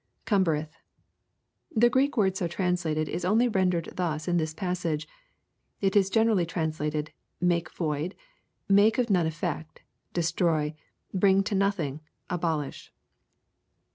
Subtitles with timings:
[0.25, 0.75] [Cumbereth.']
[1.75, 5.07] The Greek word so translated is only rendered thus in this passage.
[5.79, 8.15] It is generally trainslated, "make void,'*—
[8.79, 9.81] "make of none eflTect,"—
[10.15, 10.73] "destroy,"—
[11.13, 12.01] "bring to nothing,"
[12.31, 12.91] —«abolish."